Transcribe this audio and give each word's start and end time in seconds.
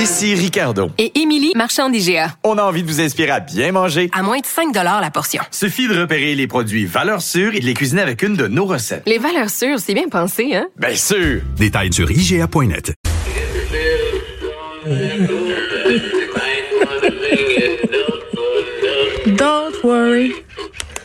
Ici 0.00 0.34
Ricardo. 0.34 0.88
Et 0.96 1.20
Émilie, 1.20 1.52
marchand 1.54 1.90
d'IGA. 1.90 2.34
On 2.42 2.56
a 2.56 2.62
envie 2.62 2.82
de 2.82 2.88
vous 2.88 3.02
inspirer 3.02 3.32
à 3.32 3.40
bien 3.40 3.70
manger. 3.70 4.08
À 4.14 4.22
moins 4.22 4.38
de 4.38 4.46
5 4.46 4.74
la 4.74 5.10
portion. 5.10 5.42
Suffit 5.50 5.88
de 5.88 6.00
repérer 6.00 6.34
les 6.34 6.46
produits 6.46 6.86
valeurs 6.86 7.20
sûres 7.20 7.54
et 7.54 7.60
de 7.60 7.66
les 7.66 7.74
cuisiner 7.74 8.00
avec 8.00 8.22
une 8.22 8.34
de 8.34 8.46
nos 8.46 8.64
recettes. 8.64 9.02
Les 9.04 9.18
valeurs 9.18 9.50
sûres, 9.50 9.78
c'est 9.78 9.92
bien 9.92 10.08
pensé, 10.08 10.54
hein? 10.54 10.68
Bien 10.78 10.94
sûr! 10.94 11.42
Détails 11.58 11.92
sur 11.92 12.10
IGA.net. 12.10 12.94
Don't 19.26 19.74
worry. 19.84 20.32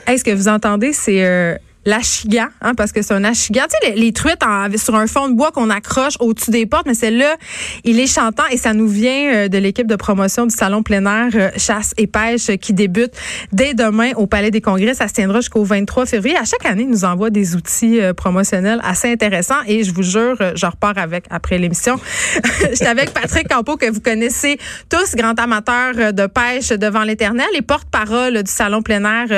Est-ce 0.07 0.23
que 0.23 0.31
vous 0.31 0.47
entendez? 0.47 0.93
C'est 0.93 1.25
euh, 1.25 1.57
l'achigan, 1.85 2.47
hein, 2.61 2.73
parce 2.75 2.91
que 2.91 3.01
c'est 3.01 3.13
un 3.13 3.23
achigan. 3.23 3.63
Tu 3.69 3.87
sais, 3.87 3.95
les, 3.95 4.01
les 4.01 4.11
truites 4.11 4.43
en, 4.43 4.67
sur 4.77 4.95
un 4.95 5.07
fond 5.07 5.29
de 5.29 5.33
bois 5.33 5.51
qu'on 5.51 5.69
accroche 5.69 6.15
au-dessus 6.19 6.51
des 6.51 6.65
portes, 6.65 6.87
mais 6.87 6.93
celle-là, 6.93 7.35
il 7.83 7.99
est 7.99 8.07
chantant 8.07 8.43
et 8.51 8.57
ça 8.57 8.73
nous 8.73 8.87
vient 8.87 9.33
euh, 9.33 9.47
de 9.47 9.57
l'équipe 9.57 9.87
de 9.87 9.95
promotion 9.95 10.45
du 10.45 10.55
Salon 10.55 10.83
plein 10.83 11.05
euh, 11.05 11.51
chasse 11.57 11.93
et 11.97 12.07
pêche 12.07 12.47
qui 12.59 12.73
débute 12.73 13.13
dès 13.51 13.73
demain 13.73 14.11
au 14.15 14.27
Palais 14.27 14.51
des 14.51 14.61
Congrès. 14.61 14.93
Ça 14.93 15.07
se 15.07 15.13
tiendra 15.13 15.39
jusqu'au 15.39 15.63
23 15.63 16.05
février. 16.05 16.35
À 16.35 16.45
chaque 16.45 16.65
année, 16.65 16.83
ils 16.83 16.89
nous 16.89 17.05
envoie 17.05 17.29
des 17.29 17.55
outils 17.55 17.99
promotionnels 18.17 18.79
assez 18.83 19.11
intéressants 19.11 19.61
et 19.67 19.83
je 19.83 19.93
vous 19.93 20.03
jure, 20.03 20.37
je 20.55 20.65
repars 20.65 20.97
avec 20.97 21.25
après 21.29 21.57
l'émission. 21.57 21.99
J'étais 22.61 22.87
avec 22.87 23.13
Patrick 23.13 23.47
Campo, 23.47 23.77
que 23.77 23.89
vous 23.91 24.01
connaissez 24.01 24.57
tous, 24.89 25.15
grand 25.15 25.39
amateur 25.39 26.13
de 26.13 26.27
pêche 26.27 26.69
devant 26.69 27.03
l'éternel 27.03 27.47
et 27.55 27.61
porte-parole 27.61 28.43
du 28.43 28.51
Salon 28.51 28.81
plein 28.81 28.95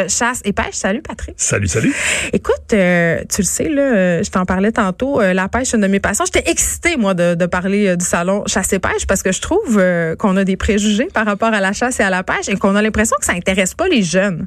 chasse 0.07 0.41
et 0.45 0.53
pêche. 0.53 0.75
Salut, 0.75 1.01
Patrick. 1.01 1.35
Salut, 1.37 1.67
salut. 1.67 1.93
Écoute, 2.37 2.71
euh, 2.73 3.23
tu 3.33 3.41
le 3.41 3.47
sais, 3.47 3.67
là, 3.67 3.81
euh, 3.81 4.23
je 4.23 4.29
t'en 4.29 4.45
parlais 4.45 4.71
tantôt, 4.71 5.19
euh, 5.19 5.33
la 5.33 5.49
pêche, 5.49 5.69
c'est 5.69 5.77
une 5.77 5.81
de 5.81 5.87
mes 5.87 5.99
passions. 5.99 6.23
J'étais 6.23 6.51
excitée, 6.51 6.95
moi, 6.95 7.15
de, 7.15 7.33
de 7.33 7.45
parler 7.47 7.97
du 7.97 8.05
salon 8.05 8.43
chasse 8.45 8.71
et 8.73 8.77
pêche 8.77 9.07
parce 9.07 9.23
que 9.23 9.31
je 9.31 9.41
trouve 9.41 9.83
qu'on 10.19 10.37
a 10.37 10.43
des 10.43 10.55
préjugés 10.55 11.07
par 11.11 11.25
rapport 11.25 11.51
à 11.51 11.59
la 11.59 11.73
chasse 11.73 11.99
et 11.99 12.03
à 12.03 12.11
la 12.11 12.21
pêche 12.21 12.47
et 12.47 12.55
qu'on 12.55 12.75
a 12.75 12.83
l'impression 12.83 13.15
que 13.19 13.25
ça 13.25 13.33
intéresse 13.33 13.73
pas 13.73 13.87
les 13.87 14.03
jeunes. 14.03 14.45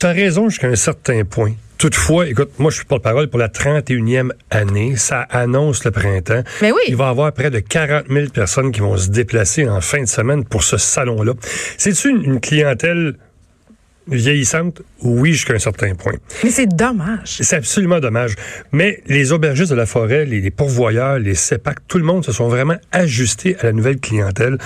Tu 0.00 0.06
as 0.06 0.10
raison 0.10 0.48
jusqu'à 0.48 0.66
un 0.66 0.74
certain 0.74 1.22
point. 1.22 1.52
Toutefois, 1.78 2.26
écoute, 2.26 2.50
moi, 2.58 2.72
je 2.72 2.78
suis 2.78 2.84
porte-parole 2.84 3.28
pour 3.28 3.38
la 3.38 3.48
31e 3.48 4.32
année. 4.50 4.96
Ça 4.96 5.20
annonce 5.20 5.84
le 5.84 5.92
printemps. 5.92 6.42
Mais 6.62 6.72
oui. 6.72 6.80
Il 6.88 6.96
va 6.96 7.06
y 7.06 7.10
avoir 7.10 7.32
près 7.32 7.50
de 7.50 7.60
40 7.60 8.06
000 8.10 8.30
personnes 8.30 8.72
qui 8.72 8.80
vont 8.80 8.96
se 8.96 9.08
déplacer 9.08 9.68
en 9.68 9.80
fin 9.80 10.00
de 10.00 10.08
semaine 10.08 10.44
pour 10.44 10.64
ce 10.64 10.78
salon-là. 10.78 11.34
C'est-tu 11.78 12.10
une, 12.10 12.24
une 12.24 12.40
clientèle 12.40 13.14
vieillissante, 14.08 14.82
oui, 15.02 15.32
jusqu'à 15.32 15.54
un 15.54 15.58
certain 15.58 15.94
point. 15.94 16.14
Mais 16.44 16.50
c'est 16.50 16.66
dommage. 16.66 17.38
C'est 17.40 17.56
absolument 17.56 18.00
dommage. 18.00 18.34
Mais 18.72 19.02
les 19.06 19.32
aubergistes 19.32 19.70
de 19.70 19.76
la 19.76 19.86
forêt, 19.86 20.24
les, 20.24 20.50
pourvoyeurs, 20.50 21.18
les 21.18 21.34
CEPAC, 21.34 21.86
tout 21.88 21.98
le 21.98 22.04
monde 22.04 22.24
se 22.24 22.32
sont 22.32 22.48
vraiment 22.48 22.76
ajustés 22.92 23.56
à 23.60 23.64
la 23.64 23.72
nouvelle 23.72 23.98
clientèle 23.98 24.58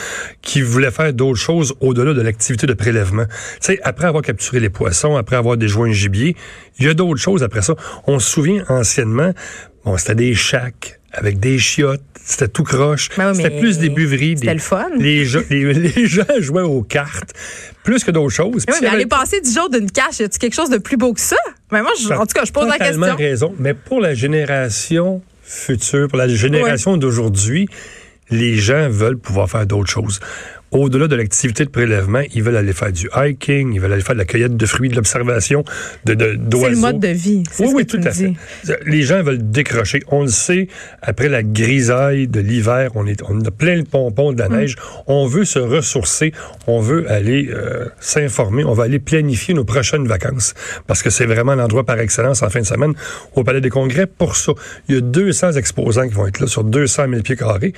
qui 0.42 0.60
voulait 0.60 0.91
faire 0.91 1.12
d'autres 1.12 1.38
choses 1.38 1.74
au-delà 1.80 2.12
de 2.12 2.20
l'activité 2.20 2.66
de 2.66 2.74
prélèvement. 2.74 3.27
Tu 3.27 3.32
sais, 3.60 3.80
après 3.82 4.06
avoir 4.06 4.22
capturé 4.22 4.60
les 4.60 4.70
poissons, 4.70 5.16
après 5.16 5.36
avoir 5.36 5.56
déjoué 5.56 5.91
un 5.91 5.92
gibier, 5.92 6.36
il 6.78 6.86
y 6.86 6.88
a 6.88 6.94
d'autres 6.94 7.20
choses 7.20 7.42
après 7.42 7.62
ça. 7.62 7.75
On 8.06 8.19
se 8.19 8.30
souvient 8.30 8.64
anciennement, 8.69 9.32
bon, 9.84 9.97
c'était 9.97 10.14
des 10.14 10.34
chacs, 10.34 11.00
avec 11.12 11.41
des 11.41 11.58
chiottes, 11.58 12.03
c'était 12.14 12.48
tout 12.48 12.62
croche. 12.62 13.08
Ben 13.16 13.34
c'était 13.34 13.58
plus 13.58 13.78
des 13.78 13.89
buveries. 13.89 14.36
C'était 14.39 14.55
le 14.55 14.61
fun. 14.61 14.89
Les, 14.97 15.25
les, 15.50 16.06
gens 16.06 16.22
jouaient 16.39 16.62
aux 16.62 16.83
cartes 16.83 17.33
plus 17.83 18.05
que 18.05 18.11
d'autres 18.11 18.34
choses. 18.34 18.64
Oui, 18.69 18.75
mais 18.83 18.89
aller 18.89 19.06
passer 19.06 19.41
du 19.41 19.50
jour 19.50 19.69
d'une 19.70 19.91
cache, 19.91 20.20
y 20.20 20.25
a-t-il 20.25 20.38
quelque 20.38 20.55
chose 20.55 20.70
de 20.70 20.78
plus 20.78 20.97
beau 20.97 21.12
que 21.12 21.20
ça? 21.20 21.36
Mais 21.72 21.83
moi, 21.83 21.92
en 22.16 22.27
tout 22.27 22.34
cas, 22.34 22.44
je 22.44 22.53
pose 22.53 22.69
la 22.69 22.78
question. 22.78 23.16
raison. 23.16 23.55
Mais 23.58 23.75
pour 23.75 24.00
la 24.00 24.14
génération 24.14 25.22
future, 25.42 26.08
pour 26.08 26.19
la 26.19 26.28
génération 26.28 26.97
d'aujourd'hui, 26.97 27.69
les 28.31 28.55
gens 28.55 28.88
veulent 28.88 29.19
pouvoir 29.19 29.50
faire 29.50 29.66
d'autres 29.66 29.91
choses 29.91 30.20
au-delà 30.70 31.08
de 31.08 31.16
l'activité 31.16 31.64
de 31.64 31.70
prélèvement, 31.70 32.22
ils 32.34 32.42
veulent 32.42 32.56
aller 32.56 32.72
faire 32.72 32.92
du 32.92 33.08
hiking, 33.14 33.72
ils 33.74 33.80
veulent 33.80 33.92
aller 33.92 34.02
faire 34.02 34.14
de 34.14 34.20
la 34.20 34.24
cueillette 34.24 34.56
de 34.56 34.66
fruits, 34.66 34.88
de 34.88 34.96
l'observation 34.96 35.64
de, 36.04 36.14
d'oiseaux. 36.14 36.66
C'est 36.66 36.70
le 36.70 36.76
mode 36.76 37.00
de 37.00 37.08
vie. 37.08 37.42
Oui, 37.58 37.69
oui, 37.75 37.86
tout 37.86 38.00
à 38.04 38.10
fait. 38.10 38.32
Les 38.86 39.03
gens 39.03 39.22
veulent 39.22 39.50
décrocher. 39.50 40.00
On 40.09 40.22
le 40.22 40.28
sait, 40.28 40.69
après 41.03 41.28
la 41.28 41.42
grisaille 41.42 42.28
de 42.28 42.41
l'hiver, 42.41 42.91
on, 42.94 43.06
est, 43.06 43.22
on 43.28 43.41
a 43.41 43.50
plein 43.50 43.76
le 43.76 43.84
pompon 43.84 44.32
de 44.32 44.38
la 44.38 44.48
mm. 44.48 44.56
neige. 44.56 44.76
On 45.06 45.26
veut 45.26 45.44
se 45.44 45.59
ressourcer, 45.59 46.32
on 46.66 46.80
veut 46.80 47.10
aller 47.10 47.48
euh, 47.53 47.86
s'informer, 48.00 48.64
on 48.64 48.72
va 48.72 48.84
aller 48.84 48.98
planifier 48.98 49.54
nos 49.54 49.64
prochaines 49.64 50.06
vacances 50.06 50.54
parce 50.86 51.03
que 51.03 51.10
c'est 51.10 51.26
vraiment 51.26 51.54
l'endroit 51.54 51.84
par 51.84 51.98
excellence 51.98 52.42
en 52.42 52.50
fin 52.50 52.60
de 52.60 52.66
semaine 52.66 52.94
au 53.34 53.44
Palais 53.44 53.60
des 53.60 53.70
Congrès 53.70 54.06
pour 54.06 54.36
ça. 54.36 54.53
Il 54.88 54.94
y 54.94 54.98
a 54.98 55.00
200 55.00 55.53
exposants 55.53 56.09
qui 56.09 56.14
vont 56.14 56.26
être 56.26 56.41
là 56.41 56.47
sur 56.47 56.64
200 56.64 57.06
000 57.10 57.22
pieds 57.22 57.36
carrés 57.36 57.72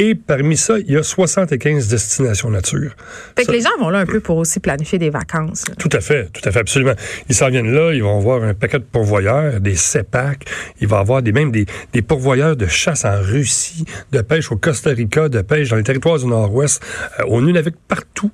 et 0.00 0.14
parmi 0.14 0.56
ça, 0.56 0.78
il 0.78 0.90
y 0.90 0.96
a 0.96 1.02
75 1.02 1.88
destinations 1.88 2.48
nature. 2.48 2.96
Fait 3.36 3.44
que 3.44 3.52
les 3.52 3.60
gens 3.60 3.68
vont 3.78 3.90
là 3.90 3.98
un 3.98 4.06
peu 4.06 4.20
pour 4.20 4.38
aussi 4.38 4.58
planifier 4.58 4.98
des 4.98 5.10
vacances. 5.10 5.64
Tout 5.78 5.90
à 5.92 6.00
fait, 6.00 6.30
tout 6.32 6.40
à 6.48 6.50
fait, 6.50 6.58
absolument. 6.58 6.94
Ils 7.28 7.34
s'en 7.34 7.50
viennent 7.50 7.70
là, 7.70 7.92
ils 7.92 8.02
vont 8.02 8.18
voir 8.18 8.42
un 8.42 8.54
paquet 8.54 8.78
de 8.78 8.84
pourvoyeurs, 8.84 9.60
des 9.60 9.74
CEPAC, 9.74 10.46
il 10.80 10.88
va 10.88 11.00
avoir 11.00 11.22
des, 11.22 11.32
même 11.32 11.52
des, 11.52 11.66
des 11.92 12.00
pourvoyeurs 12.00 12.56
de 12.56 12.66
chasse 12.66 13.04
en 13.04 13.20
Russie, 13.20 13.84
de 14.10 14.22
pêche 14.22 14.50
au 14.50 14.56
Costa 14.56 14.88
Rica, 14.88 15.28
de 15.28 15.42
pêche 15.42 15.68
dans 15.68 15.76
les 15.76 15.82
territoires 15.82 16.18
du 16.18 16.24
Nord-Ouest, 16.24 16.82
euh, 17.18 17.24
au 17.24 17.42
Nunavik, 17.42 17.74
partout. 17.86 18.32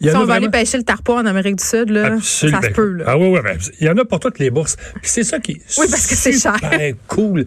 Il 0.00 0.10
si 0.10 0.16
on 0.16 0.24
va 0.24 0.34
aller 0.34 0.48
pêcher 0.48 0.78
le 0.78 0.84
tarpon 0.84 1.14
en 1.14 1.26
Amérique 1.26 1.56
du 1.56 1.64
Sud, 1.64 1.90
là, 1.90 2.18
ça 2.22 2.62
se 2.62 2.68
peut. 2.68 2.92
Là. 2.92 3.04
Ah 3.08 3.18
oui, 3.18 3.26
oui, 3.26 3.40
il 3.80 3.88
y 3.88 3.90
en 3.90 3.96
a 3.96 4.04
pour 4.04 4.20
toutes 4.20 4.38
les 4.38 4.50
bourses. 4.50 4.76
C'est 5.02 5.24
ça 5.24 5.40
qui 5.40 5.52
est 5.52 5.78
oui, 5.78 5.86
parce 5.90 6.06
que 6.06 6.14
c'est 6.14 6.38
cher. 6.38 6.56
cool 7.08 7.44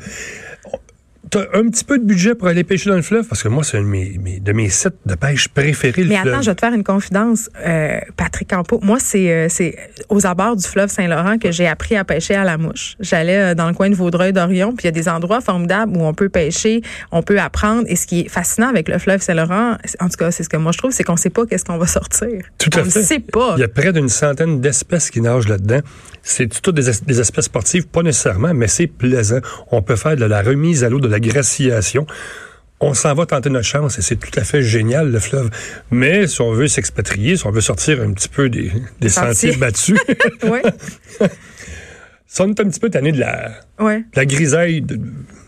t'as 1.32 1.46
un 1.54 1.68
petit 1.70 1.84
peu 1.84 1.98
de 1.98 2.04
budget 2.04 2.36
pour 2.36 2.48
aller 2.50 2.64
pêcher 2.64 2.90
dans 2.90 2.96
le 2.98 3.02
fleuve? 3.02 3.26
Parce 3.26 3.42
que 3.42 3.48
moi, 3.48 3.64
c'est 3.64 3.78
un 3.78 3.82
de 3.82 3.88
mes, 3.88 4.40
de 4.40 4.52
mes 4.52 4.70
sites 4.70 4.98
de 5.06 5.16
pêche 5.16 5.48
préférés, 5.48 6.04
le 6.04 6.10
Mais 6.10 6.18
attends, 6.18 6.42
je 6.42 6.52
vais 6.52 6.56
te 6.56 6.60
faire 6.60 6.74
une 6.74 6.84
confidence, 6.84 7.50
euh, 7.66 8.00
Patrick 8.18 8.50
Campo. 8.50 8.80
Moi, 8.84 9.00
c'est 9.00 9.32
euh, 9.32 9.48
c'est 9.50 9.76
aux 10.10 10.28
abords 10.28 10.58
du 10.58 10.68
fleuve 10.68 10.90
Saint-Laurent 10.90 11.38
que 11.38 11.52
j'ai 11.52 11.68
appris 11.68 11.96
à 11.96 12.04
pêcher 12.04 12.36
à 12.36 12.44
la 12.44 12.58
mouche. 12.58 12.98
J'allais 13.00 13.38
euh, 13.38 13.56
dans 13.56 13.68
le 13.68 13.74
coin 13.74 13.90
de 13.90 13.96
Vaudreuil-Dorion, 13.96 14.74
puis 14.76 14.84
il 14.84 14.88
y 14.88 14.90
a 14.90 14.92
des 14.92 15.08
endroits 15.08 15.40
formidables 15.40 15.96
où 15.96 16.02
on 16.02 16.14
peut 16.14 16.30
pêcher, 16.30 16.82
on 17.12 17.24
peut 17.24 17.40
apprendre. 17.40 17.84
Et 17.88 17.96
ce 17.96 18.06
qui 18.06 18.22
est 18.22 18.30
fascinant 18.30 18.68
avec 18.68 18.90
le 18.90 19.00
fleuve 19.00 19.22
Saint-Laurent, 19.22 19.78
en 20.00 20.10
tout 20.10 20.18
cas, 20.18 20.32
c'est 20.32 20.44
ce 20.44 20.50
que 20.50 20.58
moi 20.58 20.74
je 20.74 20.80
trouve, 20.80 20.92
c'est 20.92 21.04
qu'on 21.04 21.18
sait 21.18 21.30
pas 21.30 21.46
qu'est-ce 21.46 21.64
qu'on 21.64 21.78
va 21.78 21.88
sortir. 21.88 22.42
Tout 22.58 22.70
à 22.74 22.82
on 22.82 22.84
fait. 22.84 23.00
ne 23.00 23.06
sait 23.06 23.20
pas. 23.20 23.54
Il 23.58 23.62
y 23.62 23.64
a 23.64 23.70
près 23.70 23.94
d'une 23.94 24.10
centaine 24.10 24.60
d'espèces 24.60 25.10
qui 25.10 25.22
nagent 25.22 25.48
là-dedans. 25.48 25.80
C'est 26.24 26.62
toutes 26.62 26.76
des, 26.76 26.92
des 27.08 27.20
espèces 27.20 27.46
sportives, 27.46 27.88
pas 27.88 28.04
nécessairement, 28.04 28.54
mais 28.54 28.68
c'est 28.68 28.88
plaisant. 28.88 29.40
On 29.72 29.82
peut 29.82 29.96
faire 29.96 30.18
de 30.18 30.26
la 30.26 30.42
remise 30.42 30.84
à 30.84 30.90
l'eau, 30.90 31.00
de 31.00 31.08
la 31.08 31.21
graciation 31.22 32.06
on 32.82 32.96
s'en 32.96 33.14
va 33.14 33.26
tenter 33.28 33.50
notre 33.50 33.68
chance 33.68 34.00
et 34.00 34.02
c'est 34.02 34.16
tout 34.16 34.38
à 34.40 34.44
fait 34.44 34.64
génial, 34.64 35.12
le 35.12 35.20
fleuve. 35.20 35.52
Mais 35.92 36.26
si 36.28 36.42
on 36.42 36.52
veut 36.52 36.68
s'expatrier, 36.68 37.38
si 37.38 37.46
on 37.46 37.52
veut 37.52 37.62
sortir 37.62 38.02
un 38.02 38.12
petit 38.12 38.28
peu 38.28 38.50
des, 38.50 38.72
sentiers 39.08 39.56
battus, 39.56 40.00
oui. 40.44 40.60
ça, 42.34 42.46
on 42.46 42.48
est 42.48 42.62
un 42.62 42.70
petit 42.70 42.80
peu 42.80 42.90
tanné 42.90 43.12
de 43.12 43.20
la, 43.20 43.52
la 44.16 44.26
grisaille 44.26 44.86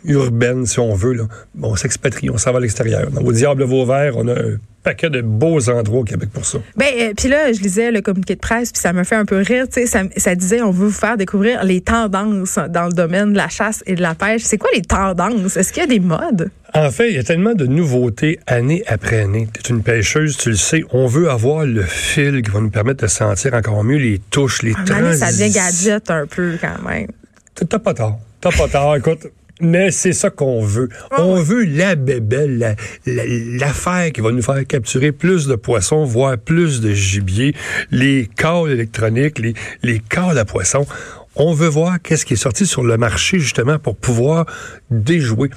urbaine, 0.03 0.65
si 0.65 0.79
on 0.79 0.93
veut. 0.93 1.13
Là. 1.13 1.23
on 1.61 1.77
s'expatrie, 1.77 2.29
on 2.29 2.37
s'en 2.37 2.51
va 2.51 2.57
à 2.57 2.59
l'extérieur. 2.59 3.07
Au 3.23 3.31
Diable 3.31 3.63
Vauvert, 3.63 4.17
on 4.17 4.27
a 4.27 4.33
un 4.33 4.57
paquet 4.83 5.09
de 5.09 5.21
beaux 5.21 5.69
endroits 5.69 6.01
au 6.01 6.03
Québec 6.03 6.27
pour 6.33 6.43
ça. 6.43 6.57
Ben, 6.75 6.87
euh, 6.99 7.13
puis 7.15 7.29
là, 7.29 7.53
je 7.53 7.61
lisais 7.61 7.89
le 7.89 8.01
communiqué 8.01 8.35
de 8.35 8.41
presse, 8.41 8.73
puis 8.73 8.81
ça 8.81 8.91
me 8.91 9.05
fait 9.05 9.15
un 9.15 9.23
peu 9.23 9.37
rire. 9.37 9.65
Ça, 9.71 10.35
disait, 10.35 10.61
on 10.61 10.71
veut 10.71 10.87
vous 10.87 10.91
faire 10.91 11.15
découvrir 11.15 11.63
les 11.63 11.79
tendances 11.79 12.59
dans 12.69 12.87
le 12.87 12.93
domaine 12.93 13.31
de 13.31 13.37
la 13.37 13.47
chasse 13.47 13.81
et 13.85 13.95
de 13.95 14.01
la 14.01 14.13
pêche. 14.13 14.41
C'est 14.43 14.57
quoi 14.57 14.69
les 14.75 14.81
tendances? 14.81 15.55
Est-ce 15.55 15.71
qu'il 15.71 15.83
y 15.83 15.85
a 15.85 15.87
des 15.87 16.01
modes? 16.01 16.51
En 16.75 16.89
fait, 16.89 17.09
il 17.11 17.15
y 17.15 17.19
a 17.19 17.23
tellement 17.23 17.53
de 17.53 17.67
nouveautés 17.67 18.39
année 18.47 18.83
après 18.87 19.19
année. 19.19 19.47
Tu 19.53 19.71
es 19.71 19.75
une 19.75 19.83
pêcheuse, 19.83 20.37
tu 20.37 20.49
le 20.49 20.55
sais. 20.55 20.83
On 20.91 21.05
veut 21.05 21.29
avoir 21.29 21.65
le 21.65 21.83
fil 21.83 22.41
qui 22.41 22.49
va 22.49 22.61
nous 22.61 22.71
permettre 22.71 23.03
de 23.03 23.07
sentir 23.07 23.53
encore 23.53 23.83
mieux 23.83 23.97
les 23.97 24.19
touches, 24.31 24.63
les 24.63 24.73
transitions. 24.73 25.13
Ça 25.13 25.31
devient 25.31 25.53
gadget 25.53 26.09
un 26.09 26.25
peu 26.25 26.57
quand 26.59 26.81
même. 26.87 27.07
T'as 27.53 27.77
pas 27.77 27.93
tort. 27.93 28.19
T'as 28.41 28.51
pas 28.51 28.67
tard. 28.67 28.95
Écoute, 28.97 29.27
mais 29.61 29.91
c'est 29.91 30.13
ça 30.13 30.31
qu'on 30.31 30.63
veut. 30.65 30.89
On 31.15 31.35
veut 31.35 31.63
la 31.63 31.93
bébelle, 31.93 32.75
l'affaire 33.05 34.11
qui 34.11 34.21
va 34.21 34.31
nous 34.31 34.41
faire 34.41 34.65
capturer 34.65 35.11
plus 35.11 35.45
de 35.45 35.55
poissons, 35.55 36.05
voire 36.05 36.39
plus 36.39 36.81
de 36.81 36.91
gibier, 36.91 37.55
les 37.91 38.27
câbles 38.35 38.71
électroniques, 38.71 39.37
les, 39.37 39.53
les 39.83 39.99
câbles 39.99 40.39
à 40.39 40.45
poissons. 40.45 40.87
On 41.35 41.53
veut 41.53 41.67
voir 41.67 42.01
qu'est-ce 42.01 42.25
qui 42.25 42.33
est 42.33 42.37
sorti 42.37 42.65
sur 42.65 42.83
le 42.83 42.97
marché 42.97 43.39
justement 43.39 43.79
pour 43.79 43.95
pouvoir 43.95 44.45
déjouer. 44.91 45.49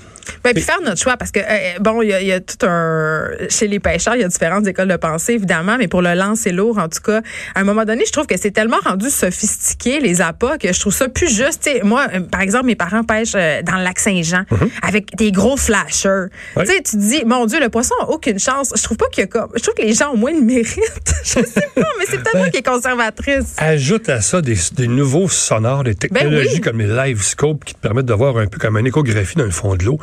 Ben, 0.44 0.52
puis 0.52 0.62
faire 0.62 0.80
notre 0.84 1.00
choix, 1.00 1.16
parce 1.16 1.30
que, 1.30 1.40
euh, 1.40 1.78
bon, 1.80 2.02
il 2.02 2.08
y, 2.08 2.32
a, 2.32 2.40
tout 2.40 2.66
un. 2.66 3.28
Chez 3.48 3.68
les 3.68 3.80
pêcheurs, 3.80 4.14
il 4.14 4.22
y 4.22 4.24
a 4.24 4.28
différentes 4.28 4.66
écoles 4.66 4.88
de 4.88 4.96
pensée, 4.96 5.34
évidemment, 5.34 5.76
mais 5.78 5.88
pour 5.88 6.02
le 6.02 6.14
lancer 6.14 6.52
lourd, 6.52 6.78
en 6.78 6.88
tout 6.88 7.00
cas, 7.00 7.20
à 7.54 7.60
un 7.60 7.64
moment 7.64 7.84
donné, 7.84 8.04
je 8.06 8.12
trouve 8.12 8.26
que 8.26 8.36
c'est 8.36 8.50
tellement 8.50 8.78
rendu 8.84 9.10
sophistiqué, 9.10 10.00
les 10.00 10.20
appâts, 10.20 10.58
que 10.58 10.72
je 10.72 10.80
trouve 10.80 10.94
ça 10.94 11.08
plus 11.08 11.34
juste. 11.34 11.68
moi, 11.82 12.06
euh, 12.14 12.20
par 12.20 12.40
exemple, 12.40 12.66
mes 12.66 12.76
parents 12.76 13.04
pêchent 13.04 13.34
euh, 13.34 13.62
dans 13.62 13.76
le 13.76 13.84
lac 13.84 13.98
Saint-Jean 13.98 14.44
mhm. 14.50 14.70
avec 14.82 15.16
des 15.16 15.32
gros 15.32 15.56
flashers. 15.56 16.26
Tu 16.58 16.66
sais, 16.66 16.82
tu 16.82 16.96
dis, 16.96 17.24
mon 17.24 17.46
Dieu, 17.46 17.60
le 17.60 17.68
poisson 17.68 17.94
a 18.02 18.10
aucune 18.10 18.38
chance. 18.38 18.72
Je 18.74 18.82
trouve 18.82 18.96
pas 18.96 19.06
qu'il 19.06 19.22
y 19.22 19.24
a 19.24 19.26
comme. 19.26 19.50
Je 19.54 19.62
trouve 19.62 19.74
que 19.74 19.82
les 19.82 19.94
gens 19.94 20.12
ont 20.12 20.16
moins 20.16 20.32
le 20.32 20.42
mérite. 20.42 21.14
je 21.24 21.40
sais 21.44 21.68
pas, 21.74 21.88
mais 21.98 22.04
c'est 22.08 22.18
peut-être 22.18 22.36
moi 22.36 22.50
qui 22.50 22.58
est 22.58 22.66
conservatrice. 22.66 23.54
Ajoute 23.58 24.08
à 24.08 24.20
ça 24.20 24.40
des, 24.40 24.56
nouveaux 24.86 25.28
sonores, 25.28 25.65
des 25.84 25.92
ben 25.92 25.98
technologies 25.98 26.60
comme 26.60 26.78
les 26.80 26.86
live 26.86 27.22
scope 27.22 27.64
qui 27.64 27.74
te 27.74 27.80
permettent 27.80 28.06
de 28.06 28.14
voir 28.14 28.36
un 28.38 28.46
peu 28.46 28.58
comme 28.58 28.76
une 28.76 28.86
échographie 28.86 29.36
dans 29.36 29.44
le 29.44 29.50
fond 29.50 29.74
de 29.76 29.84
l'eau. 29.84 29.98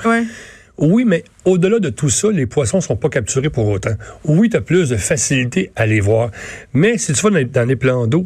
Oui, 0.79 1.05
mais 1.05 1.23
au-delà 1.45 1.77
de 1.79 1.89
tout 1.89 2.09
ça, 2.09 2.31
les 2.31 2.47
poissons 2.47 2.81
sont 2.81 2.95
pas 2.95 3.09
capturés 3.09 3.51
pour 3.51 3.67
autant. 3.67 3.93
Oui, 4.25 4.49
tu 4.49 4.57
as 4.57 4.61
plus 4.61 4.89
de 4.89 4.97
facilité 4.97 5.71
à 5.75 5.85
les 5.85 5.99
voir. 5.99 6.31
Mais 6.73 6.97
si 6.97 7.13
tu 7.13 7.21
vas 7.21 7.43
dans, 7.43 7.67
des 7.67 7.75
plans 7.75 8.07
d'eau 8.07 8.25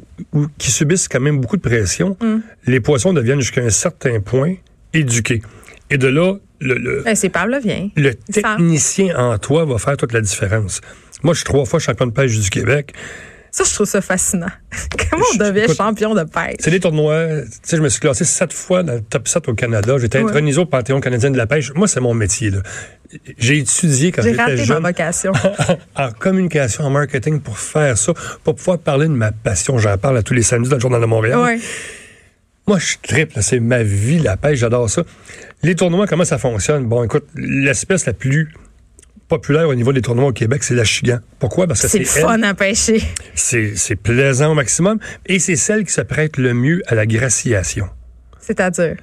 qui 0.58 0.72
subissent 0.72 1.10
quand 1.10 1.20
même 1.20 1.42
beaucoup 1.42 1.58
de 1.58 1.62
pression, 1.62 2.16
les 2.66 2.80
poissons 2.80 3.12
deviennent 3.12 3.42
jusqu'à 3.42 3.62
un 3.64 3.70
certain 3.70 4.22
point 4.22 4.54
éduqués. 4.94 5.42
Et 5.90 5.98
de 5.98 6.08
là, 6.08 6.36
le, 6.62 6.76
le- 6.76 7.04
Eh, 7.06 7.16
c'est 7.16 7.30
Pavlovien. 7.30 7.90
le 7.98 8.14
technicien 8.16 9.14
en 9.18 9.38
toi 9.38 9.66
va 9.66 9.78
faire 9.78 9.98
toute 9.98 10.14
la 10.14 10.22
différence. 10.22 10.80
Moi, 11.24 11.34
je 11.34 11.40
suis 11.40 11.46
trois 11.46 11.66
fois 11.66 11.80
champion 11.80 12.08
de 12.08 12.12
pêche 12.12 12.40
du 12.40 12.50
Québec. 12.50 12.94
Ça, 13.52 13.64
je 13.64 13.74
trouve 13.74 13.88
ça 13.88 14.02
fascinant. 14.02 14.48
Comment 15.10 15.24
on 15.34 15.38
devient 15.38 15.62
écoute, 15.64 15.78
champion 15.78 16.14
de 16.14 16.24
pêche? 16.24 16.58
C'est 16.60 16.70
des 16.72 16.80
tournois. 16.80 17.26
Tu 17.44 17.48
sais, 17.64 17.78
je 17.78 17.82
me 17.82 17.90
suis 17.90 18.00
classé 18.00 18.26
sept 18.26 18.54
fois 18.54 18.84
dans 18.84 18.94
le 18.94 19.02
top 19.02 19.28
7 19.28 19.48
au 19.48 19.54
Canada. 19.54 19.98
J'étais 19.98 20.20
Ouais. 20.20 20.26
intronisé 20.30 20.60
au 20.60 20.66
Panthéon 20.66 21.00
canadien 21.00 21.32
de 21.32 21.38
la 21.38 21.48
pêche. 21.48 21.72
Moi, 21.74 21.88
c'est 21.88 22.00
mon 22.02 22.14
métier. 22.14 22.52
J'ai 23.38 23.60
étudié 23.60 24.12
quand 24.12 24.22
J'ai 24.22 24.32
j'étais 24.32 24.42
raté 24.42 24.56
ma 24.58 24.64
jeune 24.64 24.84
vocation. 24.84 25.32
en 25.96 26.12
communication, 26.12 26.84
en 26.84 26.90
marketing 26.90 27.40
pour 27.40 27.58
faire 27.58 27.98
ça, 27.98 28.14
pour 28.44 28.56
pouvoir 28.56 28.80
parler 28.80 29.08
de 29.08 29.14
ma 29.14 29.32
passion. 29.32 29.78
J'en 29.78 29.98
parle 29.98 30.18
à 30.18 30.24
tous 30.24 30.34
les 30.34 30.44
samedis 30.44 30.70
dans 30.70 30.76
le 30.76 30.82
Journal 30.82 31.02
de 31.02 31.06
Montréal. 31.06 31.40
ouais. 31.40 31.60
Moi, 32.68 32.80
je 32.80 32.96
triple. 33.02 33.38
C'est 33.42 33.62
ma 33.62 33.82
vie, 33.82 34.20
la 34.20 34.36
pêche. 34.36 34.60
J'adore 34.60 34.90
ça. 34.90 35.04
Les 35.64 35.74
tournois, 35.74 36.06
comment 36.06 36.26
ça 36.26 36.38
fonctionne? 36.38 36.84
Bon, 36.86 37.02
écoute, 37.02 37.24
l'espèce 37.36 38.06
la 38.06 38.12
plus 38.12 38.54
populaire 39.28 39.68
au 39.68 39.76
niveau 39.76 39.94
des 39.94 40.02
tournois 40.02 40.28
au 40.28 40.34
Québec, 40.34 40.64
c'est 40.64 40.76
la 40.76 40.84
chigan. 40.84 41.20
Pourquoi? 41.40 41.68
Parce 41.68 41.82
que 41.82 41.88
C'est 41.88 42.04
fun 42.04 42.42
à 42.44 42.54
pêcher. 42.54 43.02
C'est 43.36 43.96
plaisant 43.96 44.52
au 44.52 44.56
maximum. 44.56 45.00
Et 45.26 45.40
c'est 45.40 45.56
celle 45.56 45.86
qui 45.86 45.92
se 45.92 46.02
prête 46.02 46.38
le 46.38 46.54
mieux 46.54 46.82
à 46.88 46.96
la 46.96 47.06
graciation. 47.06 47.88
C'est-à-dire, 48.40 48.96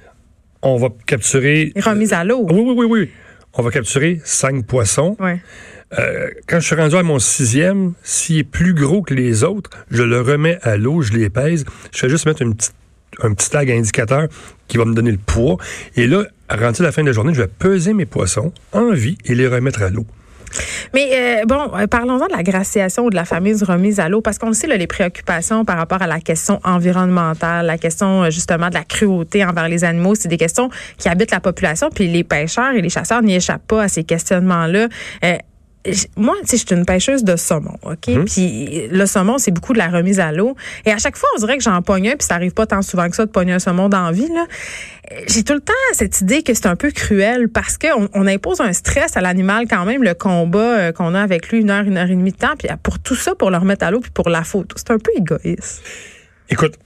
On 0.63 0.77
va 0.77 0.89
capturer... 1.07 1.73
remise 1.77 2.13
à 2.13 2.25
l'eau. 2.25 2.47
Oui, 2.51 2.63
oui, 2.65 2.75
oui, 2.79 2.87
oui. 2.89 3.11
On 3.53 3.63
va 3.63 3.71
capturer 3.71 4.21
cinq 4.25 4.67
poissons. 4.67 5.17
Ouais. 5.21 5.41
Euh, 5.99 6.31
quand 6.49 6.59
je 6.59 6.67
suis 6.67 6.75
rendu 6.75 6.97
à 6.97 7.03
mon 7.03 7.19
sixième, 7.19 7.93
s'il 8.03 8.39
est 8.39 8.45
plus 8.45 8.75
gros 8.75 9.03
que 9.03 9.15
les 9.15 9.45
autres, 9.45 9.71
je 9.91 10.03
le 10.03 10.21
remets 10.21 10.59
à 10.63 10.77
l'eau, 10.77 11.03
je 11.03 11.13
les 11.13 11.31
pèse. 11.31 11.65
Je 11.93 11.99
fais 11.99 12.09
juste 12.09 12.27
mettre 12.27 12.43
une 12.43 12.55
petite, 12.57 12.75
un 13.23 13.33
petit 13.33 13.51
tag 13.51 13.71
indicateur 13.71 14.27
qui 14.67 14.77
va 14.77 14.85
me 14.87 14.95
donner 14.95 15.13
le 15.13 15.19
poids. 15.19 15.59
Et 15.95 16.07
là, 16.09 16.25
rendu 16.51 16.83
à 16.83 16.85
la 16.85 16.93
fin 16.93 17.03
de 17.03 17.09
la 17.09 17.13
journée, 17.13 17.35
je 17.35 17.43
vais 17.43 17.49
peser 17.49 17.95
mes 17.95 18.07
poissons 18.07 18.53
en 18.73 18.93
vie 18.93 19.17
et 19.25 19.35
les 19.35 19.47
remettre 19.49 19.83
à 19.83 19.91
l'eau. 19.91 20.07
Mais 20.93 21.11
euh, 21.13 21.45
bon, 21.47 21.71
euh, 21.75 21.87
parlons-en 21.87 22.27
de 22.27 22.33
la 22.33 22.43
graciation 22.43 23.07
ou 23.07 23.11
de 23.11 23.17
la 23.17 23.25
fameuse 23.25 23.63
remise 23.63 24.01
à 24.01 24.09
l'eau, 24.09 24.21
parce 24.21 24.39
qu'on 24.39 24.49
le 24.49 24.55
sait, 24.55 24.67
là, 24.67 24.77
les 24.77 24.87
préoccupations 24.87 25.65
par 25.65 25.77
rapport 25.77 26.03
à 26.03 26.07
la 26.07 26.21
question 26.21 26.61
environnementale, 26.65 27.67
la 27.67 27.79
question 27.79 28.25
euh, 28.25 28.31
justement 28.31 28.69
de 28.69 28.75
la 28.75 28.85
cruauté 28.85 29.45
envers 29.45 29.69
les 29.69 29.85
animaux, 29.85 30.15
c'est 30.15 30.29
des 30.29 30.37
questions 30.37 30.71
qui 30.99 31.09
habitent 31.09 31.33
la 31.33 31.41
population, 31.41 31.91
puis 31.91 32.09
les 32.09 32.25
pêcheurs 32.25 32.73
et 32.73 32.83
les 32.83 32.91
chasseurs 32.91 33.23
n'y 33.23 33.35
échappent 33.35 33.67
pas 33.67 33.83
à 33.83 33.89
ces 33.89 34.05
questionnements-là. 34.05 34.89
Moi, 36.17 36.35
tu 36.43 36.47
sais, 36.49 36.57
je 36.57 36.67
suis 36.67 36.75
une 36.75 36.87
pêcheuse 36.87 37.25
de 37.25 37.37
saumon, 37.37 37.77
OK? 37.83 38.09
Puis 38.27 38.89
le 38.89 39.05
saumon, 39.07 39.37
c'est 39.39 39.51
beaucoup 39.51 39.75
de 39.75 39.79
la 39.79 39.89
remise 39.89 40.19
à 40.19 40.33
l'eau. 40.33 40.57
Et 40.87 40.91
à 40.93 40.97
chaque 40.99 41.17
fois, 41.17 41.29
on 41.37 41.41
dirait 41.41 41.59
que 41.59 41.63
j'en 41.63 41.83
pogne 41.83 42.09
un, 42.09 42.17
puis 42.17 42.27
ça 42.27 42.37
arrive 42.37 42.53
pas 42.53 42.67
tant 42.67 42.81
souvent 42.81 43.09
que 43.11 43.15
ça 43.17 43.27
de 43.27 43.31
pogner 43.31 43.53
un 43.53 43.59
saumon 43.59 43.89
dans 43.91 44.07
la 44.07 44.13
vie, 44.13 44.29
là. 44.29 44.47
J'ai 45.29 45.43
tout 45.45 45.53
le 45.53 45.61
temps 45.61 45.73
cette 45.93 46.23
idée 46.23 46.43
que 46.43 46.55
c'est 46.55 46.67
un 46.67 46.77
peu 46.77 46.91
cruel 46.91 47.49
parce 47.51 47.77
qu'on 47.77 48.09
on 48.15 48.27
impose 48.27 48.63
un 48.63 48.73
stress 48.73 49.17
à 49.19 49.21
l'animal 49.21 49.67
quand 49.69 49.85
même, 49.85 50.03
le 50.03 50.15
combat 50.15 50.59
euh, 50.79 50.93
qu'on 50.93 51.15
a 51.15 51.21
avec 51.21 51.51
lui 51.51 51.61
une 51.61 51.69
heure, 51.71 51.85
une 51.85 51.99
heure 51.99 52.07
et 52.11 52.15
demie 52.17 52.33
de 52.33 52.37
temps, 52.39 52.55
puis 52.59 52.69
euh, 52.71 52.77
pour 52.83 52.99
tout 52.99 53.15
ça, 53.15 53.35
pour 53.35 53.51
le 53.51 53.59
remettre 53.59 53.85
à 53.85 53.91
l'eau, 53.91 54.01
puis 54.01 54.11
pour 54.11 54.31
la 54.31 54.43
photo. 54.45 54.75
C'est 54.79 54.91
un 54.91 54.99
peu 54.99 55.11
égoïste. 55.17 55.83
Écoute, 56.49 56.79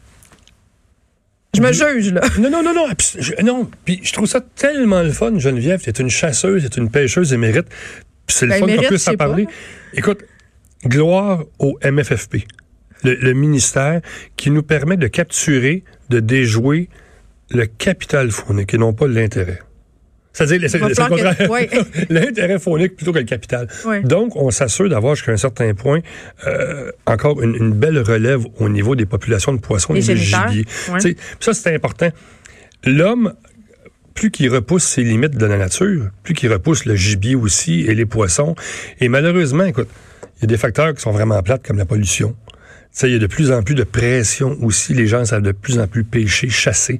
Je 1.54 1.60
me 1.62 1.72
juge, 1.72 2.12
là. 2.12 2.20
Non, 2.38 2.50
non, 2.50 2.62
non, 2.62 2.74
non. 2.74 2.86
je- 3.18 3.42
non. 3.44 3.70
Puis 3.84 4.00
je 4.02 4.12
trouve 4.12 4.26
ça 4.26 4.40
tellement 4.56 5.02
le 5.02 5.12
fun, 5.12 5.38
Geneviève. 5.38 5.80
Tu 5.80 5.88
es 5.90 5.92
une 5.92 6.10
chasseuse, 6.10 6.68
tu 6.70 6.78
es 6.78 6.82
une 6.82 6.90
pêcheuse 6.90 7.32
émérite. 7.32 7.66
Puis 8.28 8.36
c'est 8.36 8.46
le 8.46 8.52
Ben, 8.52 8.60
fun 8.60 8.76
qu'on 8.76 8.82
puisse 8.88 9.08
en 9.08 9.12
pas, 9.12 9.16
parler. 9.26 9.46
Écoute, 9.94 10.22
gloire 10.86 11.44
au 11.58 11.78
MFFP, 11.84 12.44
le, 13.02 13.14
le 13.14 13.32
ministère 13.32 14.00
qui 14.36 14.50
nous 14.50 14.62
permet 14.62 14.96
de 14.96 15.08
capturer, 15.08 15.82
de 16.10 16.20
déjouer 16.20 16.88
le 17.50 17.66
capital 17.66 18.30
faunique 18.30 18.74
et 18.74 18.78
non 18.78 18.92
pas 18.92 19.08
l'intérêt. 19.08 19.58
C'est-à-dire, 20.34 20.70
c'est 20.70 20.78
le 20.78 20.88
que- 20.88 21.48
ouais. 21.48 21.68
L'intérêt 22.10 22.58
faunique 22.60 22.94
plutôt 22.94 23.12
que 23.12 23.18
le 23.18 23.24
capital. 23.24 23.66
Ouais. 23.84 24.02
Donc, 24.02 24.36
on 24.36 24.50
s'assure 24.52 24.88
d'avoir 24.88 25.16
jusqu'à 25.16 25.32
un 25.32 25.36
certain 25.36 25.74
point 25.74 26.00
euh, 26.46 26.92
encore 27.06 27.42
une, 27.42 27.56
une 27.56 27.72
belle 27.72 27.98
relève 27.98 28.42
au 28.60 28.68
niveau 28.68 28.94
des 28.94 29.06
populations 29.06 29.52
de 29.52 29.58
poissons 29.58 29.94
et 29.94 30.00
de 30.00 30.14
gibier. 30.14 30.64
ouais. 30.92 31.16
Ça, 31.40 31.54
c'est 31.54 31.74
important. 31.74 32.10
L'homme, 32.84 33.34
plus 34.18 34.32
qu'il 34.32 34.50
repousse 34.50 34.82
ses 34.82 35.04
limites 35.04 35.36
de 35.36 35.46
la 35.46 35.56
nature, 35.56 36.10
plus 36.24 36.34
qu'il 36.34 36.52
repousse 36.52 36.86
le 36.86 36.96
gibier 36.96 37.36
aussi 37.36 37.82
et 37.82 37.94
les 37.94 38.04
poissons. 38.04 38.56
Et 39.00 39.08
malheureusement, 39.08 39.62
écoute, 39.62 39.88
il 40.36 40.40
y 40.40 40.44
a 40.44 40.46
des 40.48 40.56
facteurs 40.56 40.92
qui 40.92 41.00
sont 41.00 41.12
vraiment 41.12 41.40
plates 41.40 41.64
comme 41.64 41.78
la 41.78 41.84
pollution. 41.84 42.34
Il 43.04 43.12
y 43.12 43.14
a 43.14 43.20
de 43.20 43.28
plus 43.28 43.52
en 43.52 43.62
plus 43.62 43.76
de 43.76 43.84
pression 43.84 44.58
aussi. 44.60 44.92
Les 44.92 45.06
gens 45.06 45.24
savent 45.24 45.42
de 45.42 45.52
plus 45.52 45.78
en 45.78 45.86
plus 45.86 46.02
pêcher, 46.02 46.48
chasser. 46.48 46.98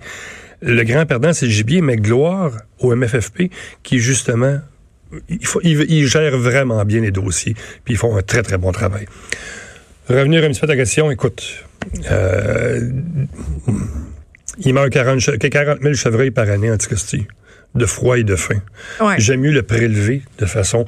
Le 0.62 0.80
grand 0.84 1.06
perdant, 1.06 1.32
c'est 1.32 1.46
le 1.46 1.50
gibier, 1.50 1.80
mais 1.80 1.96
gloire 1.96 2.52
au 2.78 2.94
MFFP 2.94 3.50
qui, 3.82 3.98
justement, 3.98 4.60
il, 5.64 6.06
vraiment 6.36 6.84
bien 6.84 7.00
les 7.00 7.10
dossiers, 7.10 7.54
puis 7.84 7.94
ils 7.94 7.96
font 7.96 8.16
un 8.16 8.22
très, 8.22 8.44
très 8.44 8.58
bon 8.58 8.70
travail. 8.70 9.06
Revenir 10.08 10.44
un 10.44 10.50
petit 10.50 10.60
peu 10.60 10.66
à 10.66 10.68
ta 10.68 10.76
question, 10.76 11.10
écoute, 11.10 11.64
euh, 12.12 12.90
il 14.58 14.74
meurt 14.74 14.90
40, 14.90 15.20
che- 15.20 15.36
40 15.48 15.80
000 15.82 15.94
chevreuils 15.94 16.30
par 16.30 16.48
année 16.48 16.70
en 16.70 16.74
Anticosti, 16.74 17.26
de 17.74 17.86
froid 17.86 18.18
et 18.18 18.24
de 18.24 18.36
faim. 18.36 18.60
Ouais. 19.00 19.14
J'aime 19.18 19.40
mieux 19.40 19.52
le 19.52 19.62
prélever 19.62 20.22
de 20.38 20.46
façon 20.46 20.84